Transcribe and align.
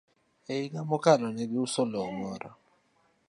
E 0.51 0.53
higa 0.61 0.81
mokalo, 0.89 1.27
ne 1.31 1.43
giuso 1.51 1.81
lowo 1.91 2.11
moro. 2.19 2.49